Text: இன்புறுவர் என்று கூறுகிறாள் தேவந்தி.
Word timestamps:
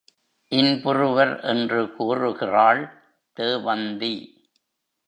இன்புறுவர் 0.51 1.43
என்று 1.43 1.95
கூறுகிறாள் 1.95 2.81
தேவந்தி. 3.37 4.15